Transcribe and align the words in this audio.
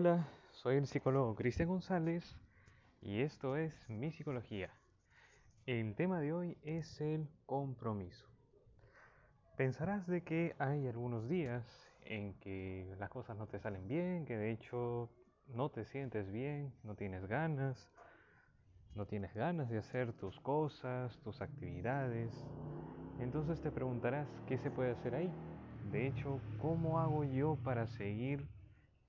Hola, 0.00 0.28
soy 0.52 0.76
el 0.76 0.86
psicólogo 0.86 1.34
Cristian 1.34 1.68
González 1.68 2.36
y 3.02 3.20
esto 3.22 3.56
es 3.56 3.74
Mi 3.88 4.12
Psicología. 4.12 4.70
El 5.66 5.96
tema 5.96 6.20
de 6.20 6.32
hoy 6.32 6.56
es 6.62 7.00
el 7.00 7.28
compromiso. 7.46 8.28
Pensarás 9.56 10.06
de 10.06 10.22
que 10.22 10.54
hay 10.60 10.86
algunos 10.86 11.28
días 11.28 11.64
en 12.04 12.34
que 12.34 12.94
las 13.00 13.10
cosas 13.10 13.36
no 13.36 13.48
te 13.48 13.58
salen 13.58 13.88
bien, 13.88 14.24
que 14.24 14.36
de 14.36 14.52
hecho 14.52 15.10
no 15.48 15.68
te 15.68 15.84
sientes 15.84 16.30
bien, 16.30 16.72
no 16.84 16.94
tienes 16.94 17.26
ganas, 17.26 17.90
no 18.94 19.04
tienes 19.04 19.34
ganas 19.34 19.68
de 19.68 19.78
hacer 19.78 20.12
tus 20.12 20.38
cosas, 20.38 21.18
tus 21.24 21.42
actividades. 21.42 22.32
Entonces 23.18 23.60
te 23.60 23.72
preguntarás 23.72 24.28
qué 24.46 24.58
se 24.58 24.70
puede 24.70 24.92
hacer 24.92 25.16
ahí. 25.16 25.32
De 25.90 26.06
hecho, 26.06 26.38
¿cómo 26.60 27.00
hago 27.00 27.24
yo 27.24 27.58
para 27.64 27.88
seguir 27.88 28.46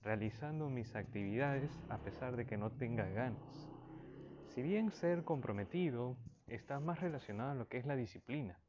realizando 0.01 0.69
mis 0.69 0.95
actividades 0.95 1.71
a 1.89 1.97
pesar 1.97 2.35
de 2.35 2.45
que 2.45 2.57
no 2.57 2.71
tenga 2.71 3.05
ganas? 3.09 3.69
Si 4.53 4.61
bien 4.61 4.91
ser 4.91 5.23
comprometido 5.23 6.17
está 6.47 6.79
más 6.79 6.99
relacionado 6.99 7.51
a 7.51 7.55
lo 7.55 7.67
que 7.67 7.77
es 7.77 7.85
la 7.85 7.95
disciplina, 7.95 8.59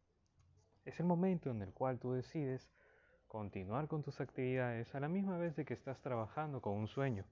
es 0.85 0.99
el 1.01 1.07
momento 1.07 1.51
en 1.51 1.63
el 1.63 1.73
cual 1.73 1.99
tú 1.99 2.13
decides 2.13 2.71
continuar 3.29 3.87
con 3.87 4.03
tus 4.03 4.21
actividades 4.21 4.95
a 4.95 5.01
la 5.01 5.09
misma 5.09 5.39
vez 5.39 5.55
de 5.57 5.65
que 5.65 5.75
estás 5.75 6.01
trabajando 6.01 6.61
con 6.61 6.75
un 6.75 6.89
sueño, 6.89 7.25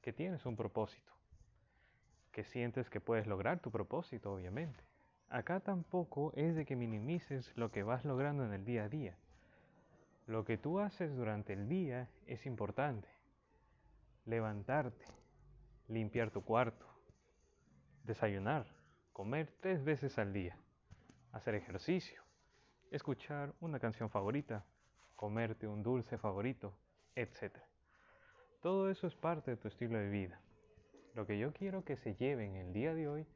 que 0.00 0.12
tienes 0.12 0.46
un 0.46 0.56
propósito, 0.56 1.12
que 2.30 2.44
sientes 2.44 2.88
que 2.88 3.00
puedes 3.00 3.26
lograr 3.26 3.60
tu 3.60 3.70
propósito, 3.70 4.32
obviamente. 4.32 4.84
Acá 5.28 5.60
tampoco 5.60 6.32
es 6.36 6.54
de 6.54 6.64
que 6.64 6.76
minimices 6.76 7.52
lo 7.56 7.70
que 7.70 7.82
vas 7.82 8.04
logrando 8.04 8.44
en 8.44 8.52
el 8.52 8.64
día 8.64 8.84
a 8.84 8.88
día, 8.88 9.16
lo 10.26 10.44
que 10.44 10.56
tú 10.56 10.78
haces 10.78 11.14
durante 11.16 11.52
el 11.52 11.68
día 11.68 12.08
es 12.26 12.46
importante. 12.46 13.08
Levantarte, 14.26 15.04
limpiar 15.88 16.30
tu 16.30 16.44
cuarto, 16.44 16.86
desayunar, 18.04 18.66
comer 19.12 19.52
tres 19.60 19.82
veces 19.82 20.18
al 20.18 20.32
día, 20.32 20.56
hacer 21.32 21.54
ejercicio, 21.54 22.22
escuchar 22.90 23.54
una 23.60 23.78
canción 23.78 24.10
favorita, 24.10 24.64
comerte 25.16 25.66
un 25.66 25.82
dulce 25.82 26.18
favorito, 26.18 26.74
etc. 27.14 27.56
Todo 28.62 28.90
eso 28.90 29.06
es 29.06 29.14
parte 29.14 29.52
de 29.52 29.56
tu 29.56 29.68
estilo 29.68 29.98
de 29.98 30.10
vida. 30.10 30.40
Lo 31.14 31.26
que 31.26 31.38
yo 31.38 31.52
quiero 31.52 31.84
que 31.84 31.96
se 31.96 32.14
lleve 32.14 32.46
en 32.46 32.56
el 32.56 32.72
día 32.72 32.94
de 32.94 33.08
hoy 33.08 33.26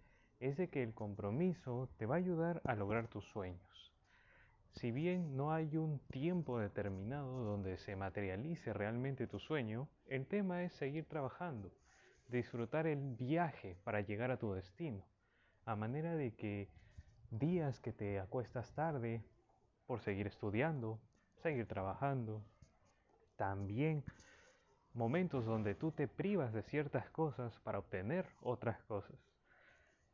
es 0.41 0.56
de 0.56 0.69
que 0.69 0.82
el 0.82 0.94
compromiso 0.94 1.88
te 1.96 2.06
va 2.06 2.16
a 2.16 2.19
ayudar 2.19 2.60
a 2.64 2.74
lograr 2.74 3.08
tus 3.08 3.24
sueños. 3.24 3.73
Si 4.75 4.91
bien 4.91 5.36
no 5.36 5.53
hay 5.53 5.77
un 5.77 6.00
tiempo 6.08 6.58
determinado 6.58 7.44
donde 7.44 7.77
se 7.78 7.94
materialice 7.94 8.72
realmente 8.72 9.28
tu 9.28 9.39
sueño, 9.39 9.89
el 10.06 10.27
tema 10.27 10.64
es 10.64 10.72
seguir 10.72 11.05
trabajando, 11.05 11.70
disfrutar 12.28 12.89
el 12.89 13.14
viaje 13.14 13.77
para 13.84 14.00
llegar 14.00 14.33
a 14.33 14.36
tu 14.36 14.53
destino, 14.53 15.05
a 15.64 15.77
manera 15.77 16.16
de 16.16 16.34
que 16.34 16.69
días 17.31 17.78
que 17.78 17.92
te 17.92 18.19
acuestas 18.19 18.75
tarde 18.75 19.22
por 19.86 20.00
seguir 20.00 20.27
estudiando, 20.27 20.98
seguir 21.36 21.69
trabajando, 21.69 22.42
también 23.36 24.03
momentos 24.92 25.44
donde 25.44 25.77
tú 25.77 25.92
te 25.92 26.09
privas 26.09 26.53
de 26.53 26.64
ciertas 26.64 27.09
cosas 27.11 27.61
para 27.61 27.78
obtener 27.78 28.27
otras 28.42 28.83
cosas. 28.83 29.33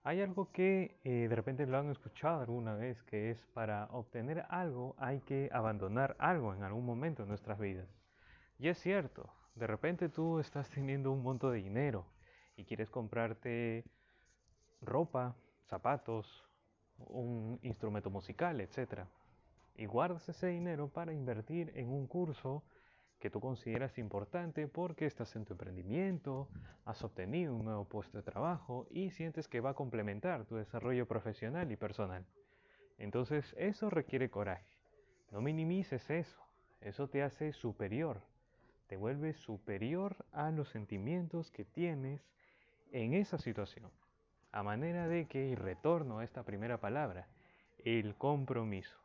Hay 0.03 0.23
algo 0.23 0.51
que 0.51 0.99
eh, 1.05 1.27
de 1.29 1.37
repente 1.37 1.67
lo 1.67 1.79
han 1.79 1.91
escuchado 1.91 2.41
alguna 2.41 2.75
vez, 2.75 3.03
que 3.03 3.31
es 3.31 3.47
para 3.49 3.85
obtener 3.91 4.47
algo 4.49 4.95
hay 4.99 5.21
que 5.21 5.51
abandonar 5.53 6.17
algo 6.19 6.55
en 6.55 6.63
algún 6.63 6.87
momento 6.87 7.23
de 7.23 7.29
nuestras 7.29 7.59
vidas. 7.59 7.87
Y 8.59 8.69
es 8.69 8.79
cierto, 8.79 9.31
de 9.55 9.67
repente 9.67 10.09
tú 10.09 10.39
estás 10.39 10.71
teniendo 10.71 11.13
un 11.13 11.23
monto 11.23 11.51
de 11.51 11.59
dinero 11.59 12.07
y 12.57 12.65
quieres 12.65 12.89
comprarte 12.89 13.85
ropa, 14.81 15.37
zapatos, 15.67 16.45
un 16.97 17.59
instrumento 17.63 18.09
musical, 18.09 18.61
etc. 18.63 19.05
Y 19.75 19.85
guardas 19.85 20.27
ese 20.31 20.47
dinero 20.47 20.89
para 20.89 21.13
invertir 21.13 21.73
en 21.75 21.91
un 21.91 22.07
curso 22.07 22.63
que 23.21 23.31
tú 23.31 23.39
consideras 23.39 23.99
importante 23.99 24.67
porque 24.67 25.05
estás 25.07 25.37
en 25.37 25.45
tu 25.45 25.53
emprendimiento, 25.53 26.49
has 26.87 27.05
obtenido 27.05 27.55
un 27.55 27.67
nuevo 27.67 27.85
puesto 27.85 28.17
de 28.17 28.23
trabajo 28.23 28.87
y 28.91 29.11
sientes 29.11 29.47
que 29.47 29.61
va 29.61 29.71
a 29.71 29.75
complementar 29.75 30.47
tu 30.47 30.57
desarrollo 30.57 31.07
profesional 31.07 31.71
y 31.71 31.77
personal. 31.77 32.25
Entonces 32.99 33.55
eso 33.59 33.91
requiere 33.91 34.31
coraje. 34.31 34.73
No 35.31 35.43
minimices 35.43 36.09
eso. 36.11 36.41
Eso 36.81 37.09
te 37.09 37.23
hace 37.23 37.53
superior. 37.53 38.23
Te 38.87 38.97
vuelve 38.97 39.35
superior 39.35 40.17
a 40.33 40.51
los 40.51 40.71
sentimientos 40.71 41.51
que 41.51 41.65
tienes 41.65 42.27
en 42.91 43.13
esa 43.13 43.39
situación. 43.39 43.91
A 44.51 44.63
manera 44.63 45.07
de 45.07 45.29
que, 45.29 45.47
y 45.47 45.55
retorno 45.55 46.19
a 46.19 46.25
esta 46.25 46.43
primera 46.43 46.81
palabra, 46.81 47.29
el 47.85 48.17
compromiso. 48.17 48.97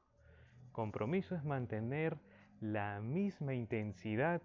Compromiso 0.72 1.36
es 1.36 1.44
mantener 1.44 2.18
la 2.62 3.00
misma 3.02 3.54
intensidad 3.54 4.42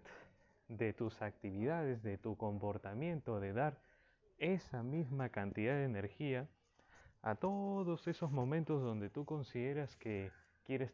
de 0.68 0.92
tus 0.92 1.20
actividades, 1.22 2.02
de 2.02 2.18
tu 2.18 2.36
comportamiento, 2.36 3.40
de 3.40 3.52
dar 3.52 3.78
esa 4.38 4.82
misma 4.82 5.28
cantidad 5.28 5.74
de 5.74 5.84
energía 5.84 6.48
a 7.22 7.34
todos 7.34 8.06
esos 8.08 8.30
momentos 8.30 8.82
donde 8.82 9.10
tú 9.10 9.24
consideras 9.24 9.96
que 9.96 10.32
quieres 10.64 10.92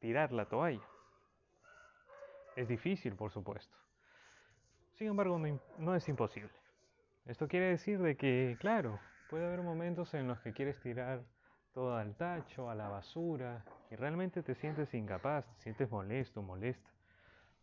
tirar 0.00 0.32
la 0.32 0.46
toalla. 0.46 0.86
Es 2.56 2.66
difícil, 2.66 3.14
por 3.14 3.30
supuesto. 3.30 3.76
Sin 4.94 5.06
embargo, 5.06 5.40
no, 5.78 5.94
es 5.94 6.08
imposible. 6.08 6.50
Esto 7.26 7.46
quiere 7.46 7.66
decir 7.66 8.00
de 8.00 8.16
que, 8.16 8.56
claro, 8.58 8.98
puede 9.30 9.46
haber 9.46 9.62
momentos 9.62 10.12
en 10.14 10.26
los 10.26 10.40
que 10.40 10.52
quieres 10.52 10.80
tirar 10.80 11.22
todo 11.72 11.96
al 11.96 12.14
tacho, 12.16 12.70
a 12.70 12.74
la 12.74 12.88
basura, 12.88 13.64
y 13.90 13.96
realmente 13.96 14.42
te 14.42 14.54
sientes 14.54 14.92
incapaz, 14.94 15.46
te 15.56 15.62
sientes 15.62 15.90
molesto, 15.90 16.42
molesta. 16.42 16.90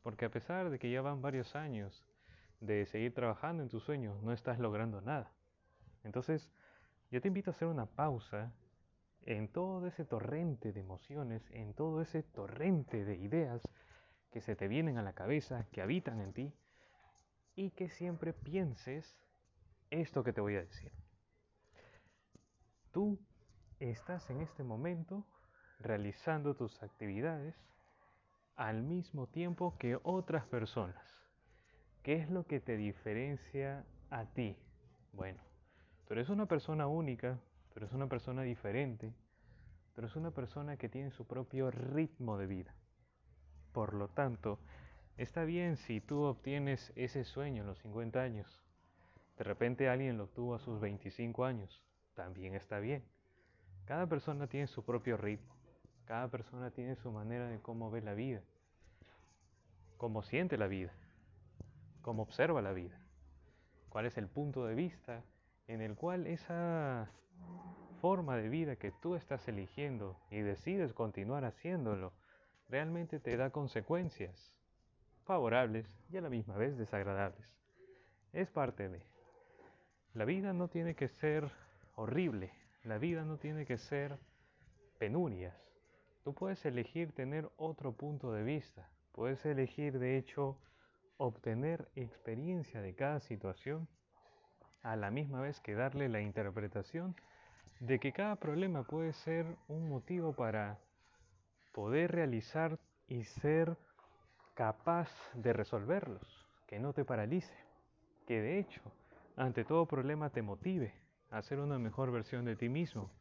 Porque 0.03 0.25
a 0.25 0.29
pesar 0.29 0.69
de 0.69 0.79
que 0.79 0.91
ya 0.91 1.01
van 1.01 1.21
varios 1.21 1.55
años 1.55 2.05
de 2.59 2.85
seguir 2.85 3.13
trabajando 3.13 3.63
en 3.63 3.69
tus 3.69 3.83
sueños, 3.83 4.21
no 4.23 4.31
estás 4.31 4.59
logrando 4.59 5.01
nada. 5.01 5.31
Entonces, 6.03 6.49
yo 7.11 7.21
te 7.21 7.27
invito 7.27 7.49
a 7.49 7.53
hacer 7.53 7.67
una 7.67 7.85
pausa 7.85 8.53
en 9.23 9.47
todo 9.47 9.87
ese 9.87 10.05
torrente 10.05 10.71
de 10.71 10.79
emociones, 10.79 11.49
en 11.51 11.73
todo 11.73 12.01
ese 12.01 12.23
torrente 12.23 13.05
de 13.05 13.15
ideas 13.17 13.61
que 14.31 14.41
se 14.41 14.55
te 14.55 14.67
vienen 14.67 14.97
a 14.97 15.03
la 15.03 15.13
cabeza, 15.13 15.65
que 15.71 15.81
habitan 15.81 16.21
en 16.21 16.33
ti, 16.33 16.53
y 17.55 17.71
que 17.71 17.89
siempre 17.89 18.33
pienses 18.33 19.17
esto 19.89 20.23
que 20.23 20.33
te 20.33 20.41
voy 20.41 20.55
a 20.55 20.61
decir. 20.61 20.91
Tú 22.91 23.19
estás 23.79 24.29
en 24.29 24.41
este 24.41 24.63
momento 24.63 25.25
realizando 25.79 26.55
tus 26.55 26.81
actividades 26.81 27.55
al 28.55 28.83
mismo 28.83 29.27
tiempo 29.27 29.77
que 29.77 29.99
otras 30.03 30.45
personas. 30.45 31.03
¿Qué 32.03 32.15
es 32.15 32.29
lo 32.29 32.45
que 32.45 32.59
te 32.59 32.77
diferencia 32.77 33.85
a 34.09 34.25
ti? 34.25 34.57
Bueno, 35.11 35.41
tú 36.07 36.13
eres 36.13 36.29
una 36.29 36.45
persona 36.45 36.87
única, 36.87 37.39
tú 37.73 37.79
eres 37.79 37.91
una 37.91 38.07
persona 38.07 38.43
diferente, 38.43 39.13
tú 39.93 40.01
eres 40.01 40.15
una 40.15 40.31
persona 40.31 40.77
que 40.77 40.89
tiene 40.89 41.11
su 41.11 41.25
propio 41.25 41.71
ritmo 41.71 42.37
de 42.37 42.47
vida. 42.47 42.75
Por 43.73 43.93
lo 43.93 44.07
tanto, 44.07 44.59
está 45.17 45.43
bien 45.43 45.75
si 45.75 45.99
tú 45.99 46.21
obtienes 46.23 46.93
ese 46.95 47.25
sueño 47.25 47.63
a 47.63 47.65
los 47.65 47.79
50 47.79 48.21
años. 48.21 48.63
De 49.37 49.43
repente 49.43 49.89
alguien 49.89 50.17
lo 50.17 50.25
obtuvo 50.25 50.55
a 50.55 50.59
sus 50.59 50.79
25 50.79 51.43
años. 51.43 51.83
También 52.13 52.55
está 52.55 52.79
bien. 52.79 53.03
Cada 53.85 54.07
persona 54.07 54.47
tiene 54.47 54.65
su 54.67 54.83
propio 54.83 55.15
ritmo, 55.15 55.55
cada 56.05 56.27
persona 56.27 56.71
tiene 56.71 56.95
su 56.95 57.11
manera 57.11 57.47
de 57.47 57.59
cómo 57.59 57.91
ve 57.91 58.01
la 58.01 58.15
vida, 58.15 58.41
cómo 59.97 60.23
siente 60.23 60.57
la 60.57 60.67
vida, 60.67 60.91
cómo 62.01 62.23
observa 62.23 62.61
la 62.63 62.73
vida, 62.73 62.99
cuál 63.89 64.07
es 64.07 64.17
el 64.17 64.27
punto 64.27 64.65
de 64.65 64.73
vista 64.73 65.23
en 65.67 65.81
el 65.81 65.95
cual 65.95 66.25
esa 66.25 67.11
forma 68.01 68.37
de 68.37 68.49
vida 68.49 68.75
que 68.75 68.91
tú 68.91 69.15
estás 69.15 69.47
eligiendo 69.47 70.19
y 70.31 70.39
decides 70.39 70.93
continuar 70.93 71.45
haciéndolo 71.45 72.13
realmente 72.69 73.19
te 73.19 73.37
da 73.37 73.51
consecuencias 73.51 74.55
favorables 75.25 75.87
y 76.09 76.17
a 76.17 76.21
la 76.21 76.29
misma 76.29 76.55
vez 76.57 76.77
desagradables. 76.77 77.47
Es 78.33 78.49
parte 78.49 78.89
de... 78.89 79.01
La 80.13 80.25
vida 80.25 80.53
no 80.53 80.69
tiene 80.69 80.95
que 80.95 81.07
ser 81.07 81.51
horrible, 81.95 82.51
la 82.85 82.99
vida 82.99 83.23
no 83.23 83.37
tiene 83.37 83.65
que 83.65 83.77
ser 83.77 84.17
penurias. 84.99 85.55
Tú 86.23 86.33
puedes 86.33 86.63
elegir 86.65 87.11
tener 87.13 87.49
otro 87.57 87.93
punto 87.93 88.31
de 88.31 88.43
vista. 88.43 88.89
Puedes 89.11 89.43
elegir, 89.45 89.97
de 89.97 90.17
hecho, 90.17 90.59
obtener 91.17 91.89
experiencia 91.95 92.81
de 92.81 92.93
cada 92.93 93.19
situación 93.19 93.87
a 94.83 94.95
la 94.95 95.09
misma 95.09 95.41
vez 95.41 95.59
que 95.61 95.73
darle 95.73 96.09
la 96.09 96.21
interpretación 96.21 97.15
de 97.79 97.99
que 97.99 98.11
cada 98.11 98.35
problema 98.35 98.83
puede 98.83 99.13
ser 99.13 99.45
un 99.67 99.89
motivo 99.89 100.33
para 100.33 100.79
poder 101.73 102.11
realizar 102.11 102.79
y 103.07 103.23
ser 103.23 103.77
capaz 104.53 105.09
de 105.33 105.53
resolverlos, 105.53 106.47
que 106.67 106.79
no 106.79 106.93
te 106.93 107.03
paralice. 107.03 107.53
que 108.27 108.41
de 108.41 108.59
hecho, 108.59 108.81
ante 109.35 109.63
todo 109.65 109.85
problema 109.85 110.29
te 110.29 110.41
motive 110.41 111.04
a 111.35 111.41
ser 111.41 111.59
una 111.59 111.77
mejor 111.77 112.11
versión 112.11 112.45
de 112.45 112.55
ti 112.55 112.69
mismo. 112.69 113.11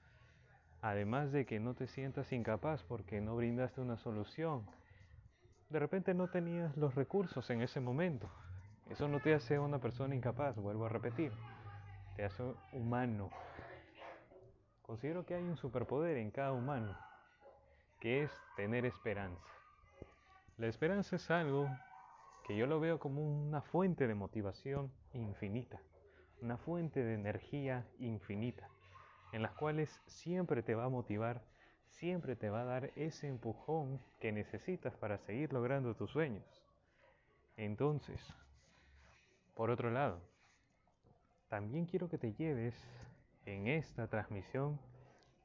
Además 0.83 1.33
de 1.33 1.47
que 1.47 1.59
no 1.59 1.75
te 1.75 1.89
sientas 1.89 2.33
incapaz 2.33 2.85
porque 2.85 3.21
no 3.21 3.35
brindaste 3.35 3.81
una 3.81 3.97
solución. 3.97 4.65
De 5.69 5.81
repente 5.81 6.15
no 6.15 6.29
tenías 6.29 6.77
los 6.77 6.95
recursos 6.95 7.51
en 7.51 7.61
ese 7.61 7.81
momento. 7.81 8.31
Eso 8.89 9.09
no 9.09 9.19
te 9.19 9.35
hace 9.35 9.59
una 9.59 9.81
persona 9.81 10.15
incapaz, 10.15 10.55
vuelvo 10.57 10.87
a 10.87 10.91
repetir. 10.91 11.33
Te 12.15 12.25
hace 12.25 12.45
humano. 12.73 13.31
Considero 14.83 15.27
que 15.27 15.35
hay 15.35 15.43
un 15.43 15.57
superpoder 15.57 16.17
en 16.19 16.31
cada 16.31 16.53
humano, 16.53 16.97
que 17.99 18.23
es 18.23 18.31
tener 18.55 18.85
esperanza. 18.85 19.43
La 20.57 20.69
esperanza 20.69 21.17
es 21.17 21.31
algo 21.33 21.69
que 22.47 22.57
yo 22.57 22.67
lo 22.67 22.79
veo 22.79 23.01
como 23.01 23.23
una 23.23 23.61
fuente 23.61 24.07
de 24.07 24.15
motivación 24.15 24.93
infinita, 25.15 25.81
una 26.41 26.57
fuente 26.57 27.03
de 27.03 27.15
energía 27.15 27.87
infinita, 27.99 28.69
en 29.33 29.43
las 29.43 29.53
cuales 29.53 30.01
siempre 30.07 30.63
te 30.63 30.75
va 30.75 30.85
a 30.85 30.89
motivar, 30.89 31.43
siempre 31.89 32.37
te 32.37 32.51
va 32.51 32.63
a 32.63 32.65
dar 32.65 32.91
ese 32.97 33.29
empujón 33.29 34.01
que 34.21 34.33
necesitas 34.33 34.97
para 34.97 35.19
seguir 35.19 35.53
logrando 35.53 35.95
tus 35.95 36.11
sueños. 36.11 36.45
Entonces, 37.57 38.21
por 39.55 39.71
otro 39.71 39.91
lado, 39.91 40.21
también 41.49 41.87
quiero 41.87 42.09
que 42.09 42.19
te 42.19 42.33
lleves 42.33 42.75
en 43.47 43.69
esta 43.69 44.09
transmisión 44.09 44.81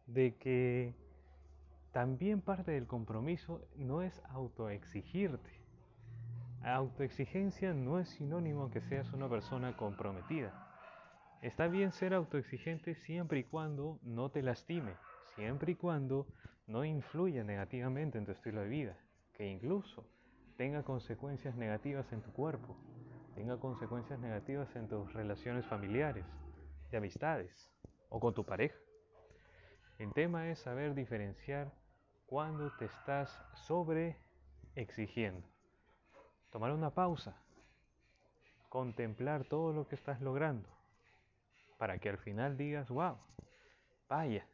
de 0.07 0.35
que 0.37 0.95
también 1.91 2.41
parte 2.41 2.71
del 2.71 2.87
compromiso 2.87 3.61
no 3.75 4.01
es 4.01 4.21
autoexigirte. 4.29 5.51
Autoexigencia 6.63 7.73
no 7.73 7.99
es 7.99 8.09
sinónimo 8.09 8.69
que 8.69 8.81
seas 8.81 9.13
una 9.13 9.29
persona 9.29 9.77
comprometida. 9.77 10.68
Está 11.41 11.67
bien 11.67 11.93
ser 11.93 12.13
autoexigente 12.13 12.95
siempre 12.95 13.39
y 13.39 13.43
cuando 13.45 13.97
no 14.03 14.29
te 14.29 14.41
lastime, 14.41 14.93
siempre 15.35 15.71
y 15.71 15.75
cuando 15.75 16.27
no 16.67 16.83
influya 16.83 17.45
negativamente 17.45 18.17
en 18.17 18.25
tu 18.25 18.33
estilo 18.33 18.59
de 18.59 18.67
vida, 18.67 18.97
que 19.33 19.47
incluso 19.47 20.05
tenga 20.57 20.83
consecuencias 20.83 21.55
negativas 21.55 22.11
en 22.11 22.21
tu 22.21 22.33
cuerpo, 22.33 22.75
tenga 23.35 23.57
consecuencias 23.57 24.19
negativas 24.19 24.75
en 24.75 24.89
tus 24.89 25.13
relaciones 25.13 25.65
familiares, 25.65 26.25
de 26.91 26.97
amistades 26.97 27.71
o 28.09 28.19
con 28.19 28.33
tu 28.33 28.45
pareja. 28.45 28.77
El 29.97 30.11
tema 30.11 30.49
es 30.49 30.59
saber 30.59 30.93
diferenciar 30.93 31.71
cuando 32.25 32.69
te 32.77 32.85
estás 32.85 33.29
sobre 33.53 34.17
exigiendo. 34.75 35.47
Tomar 36.51 36.73
una 36.73 36.89
pausa, 36.89 37.41
contemplar 38.67 39.45
todo 39.45 39.71
lo 39.71 39.87
que 39.87 39.95
estás 39.95 40.19
logrando, 40.19 40.78
para 41.79 41.97
que 41.97 42.09
al 42.09 42.17
final 42.17 42.57
digas, 42.57 42.89
wow, 42.89 43.17
vaya, 44.09 44.45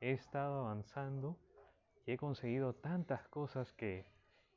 he 0.00 0.12
estado 0.12 0.60
avanzando 0.60 1.36
y 2.06 2.12
he 2.12 2.16
conseguido 2.16 2.72
tantas 2.72 3.26
cosas 3.26 3.72
que 3.72 4.06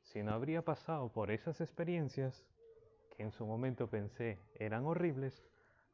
si 0.04 0.22
no 0.22 0.32
habría 0.32 0.62
pasado 0.62 1.08
por 1.08 1.32
esas 1.32 1.60
experiencias, 1.60 2.46
que 3.16 3.24
en 3.24 3.32
su 3.32 3.44
momento 3.44 3.90
pensé 3.90 4.38
eran 4.54 4.86
horribles, 4.86 5.44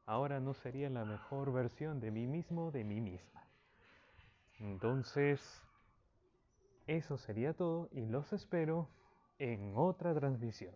ahora 0.05 0.39
no 0.39 0.53
sería 0.53 0.91
la 0.91 1.07
mejor 1.07 1.51
versión 1.51 1.99
de 1.99 2.11
mí 2.11 2.27
mismo, 2.27 2.71
de 2.71 2.85
mí 2.85 3.01
misma. 3.01 3.49
Entonces, 4.59 5.63
eso 6.87 7.17
sería 7.17 7.55
todo 7.55 7.89
y 7.91 8.05
los 8.05 8.35
espero 8.35 8.91
en 9.39 9.73
otra 9.75 10.15
transmisión. 10.15 10.75